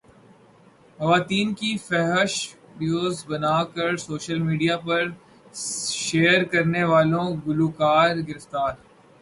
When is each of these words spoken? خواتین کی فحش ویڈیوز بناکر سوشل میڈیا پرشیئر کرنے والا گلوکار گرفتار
خواتین 0.99 1.47
کی 1.59 1.71
فحش 1.87 2.33
ویڈیوز 2.77 3.15
بناکر 3.29 3.91
سوشل 4.07 4.39
میڈیا 4.47 4.75
پرشیئر 4.85 6.41
کرنے 6.51 6.83
والا 6.91 7.23
گلوکار 7.45 8.15
گرفتار 8.27 8.73